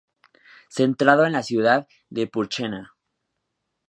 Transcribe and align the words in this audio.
Centrado 0.77 1.27
en 1.27 1.33
la 1.33 1.43
ciudad 1.43 1.87
de 2.09 2.25
Purchena. 2.25 2.95